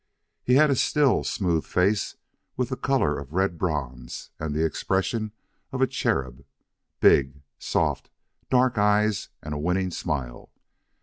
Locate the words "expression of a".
4.65-5.85